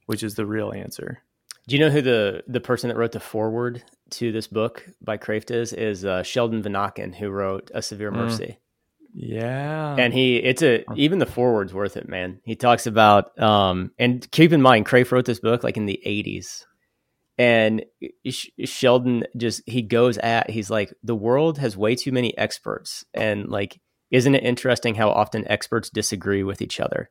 [0.07, 1.19] which is the real answer.
[1.67, 5.17] Do you know who the the person that wrote the foreword to this book by
[5.17, 5.73] Kreeft is?
[5.73, 8.15] Is uh, Sheldon Vanauken, who wrote A Severe Mm.
[8.15, 8.57] Mercy.
[9.13, 9.95] Yeah.
[9.99, 14.25] and he it's a even the foreword's worth it man he talks about um and
[14.31, 16.63] keep in mind Kreeft wrote this book like in the 80s
[17.37, 17.83] and
[18.63, 23.49] sheldon just he goes at he's like the world has way too many experts and
[23.49, 23.81] like
[24.11, 27.09] isn't it interesting how often experts disagree with each other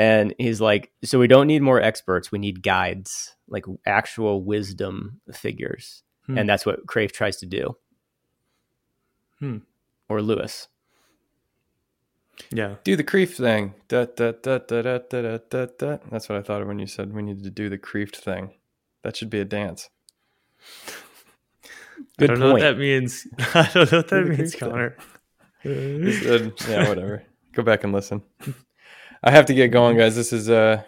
[0.00, 5.20] and he's like so we don't need more experts we need guides like actual wisdom
[5.30, 6.38] figures hmm.
[6.38, 7.76] and that's what Kreeft tries to do
[9.38, 9.58] hmm.
[10.08, 10.68] or lewis
[12.50, 15.98] yeah do the Kreeft thing da, da, da, da, da, da, da, da.
[16.10, 18.54] that's what i thought of when you said we needed to do the Kreeft thing
[19.02, 19.90] that should be a dance
[22.18, 22.40] I don't point.
[22.40, 23.26] know what that means.
[23.54, 24.96] I don't know what that means, Connor.
[25.64, 25.70] Uh,
[26.68, 27.22] yeah, whatever.
[27.52, 28.22] Go back and listen.
[29.22, 30.16] I have to get going, guys.
[30.16, 30.82] This is uh,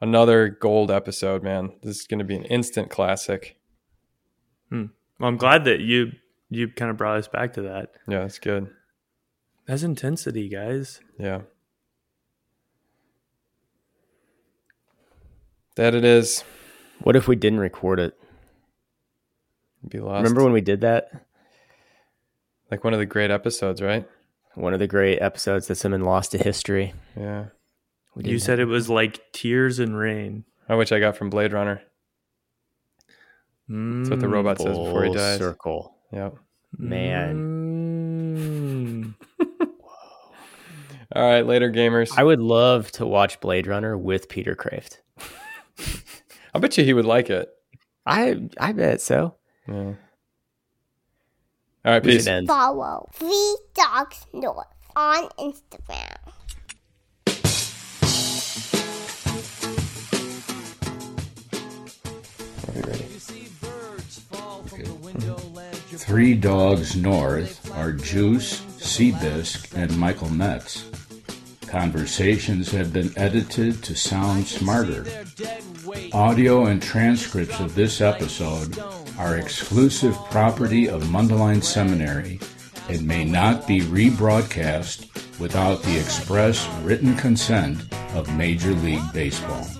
[0.00, 1.72] another gold episode, man.
[1.82, 3.56] This is going to be an instant classic.
[4.70, 6.12] Well, I'm glad that you
[6.50, 7.90] you kind of brought us back to that.
[8.06, 8.70] Yeah, that's good.
[9.66, 11.00] That's intensity, guys.
[11.18, 11.40] Yeah.
[15.76, 16.44] That it is.
[17.02, 18.18] what if we didn't record it
[19.88, 20.22] Be lost.
[20.22, 21.10] Remember when we did that?
[22.70, 24.06] like one of the great episodes, right?
[24.58, 26.92] One of the great episodes that's been lost to history.
[27.16, 27.46] Yeah.
[28.14, 30.44] We You said it was like tears and rain.
[30.68, 31.80] I which I got from Blade Runner.
[33.68, 34.32] That's what the Mm.
[34.32, 35.38] robot says before he dies.
[35.38, 36.34] Circle, Yep.
[36.76, 37.36] man.
[38.36, 39.14] Mm.
[41.14, 42.10] All right, later, gamers.
[42.16, 44.98] I would love to watch Blade Runner with Peter Kreeft.
[46.54, 47.48] I bet you he would like it.
[48.04, 49.36] I I bet so.
[49.68, 49.94] Yeah.
[51.84, 52.24] All right, We peace.
[52.24, 52.46] should.
[52.46, 54.66] Follow Three Dogs North
[54.96, 56.16] on Instagram.
[61.38, 63.04] Are we ready?
[65.96, 70.84] Three Dogs North are Juice, Seabisc, and Michael Metz.
[71.66, 75.06] Conversations have been edited to sound smarter.
[76.12, 78.76] Audio and transcripts of this episode
[79.18, 82.40] are exclusive property of Mundelein Seminary
[82.88, 87.82] and may not be rebroadcast without the express written consent
[88.14, 89.77] of Major League Baseball.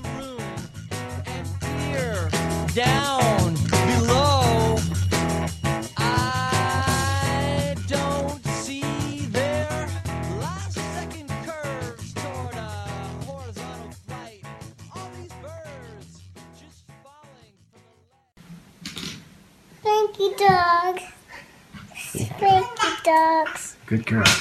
[23.89, 24.39] Good girl.